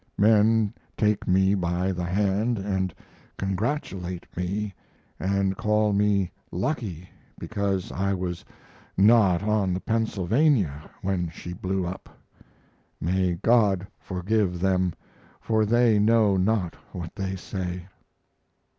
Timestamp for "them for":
14.59-15.67